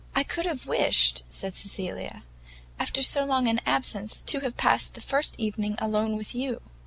[0.15, 2.23] "I could have wished," said Cecilia,
[2.79, 6.59] "after so long an absence, to have passed this first evening alone with you."